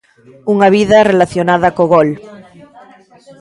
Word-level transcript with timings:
Unha 0.53 0.67
vida 0.77 1.07
relacionada 1.11 1.73
co 1.77 1.85
gol. 1.93 2.09